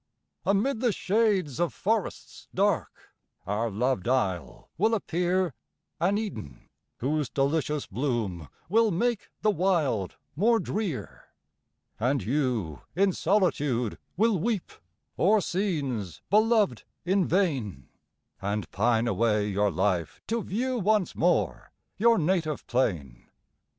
[0.47, 3.13] Amid the shades of forests dark,
[3.45, 5.53] Our loved isle will appear
[5.99, 6.67] An Eden,
[7.01, 11.25] whose delicious bloom Will make the wild more drear.
[11.99, 14.71] And you in solitude will weep
[15.19, 17.87] O'er scenes beloved in vain,
[18.41, 23.29] And pine away your life to view Once more your native plain.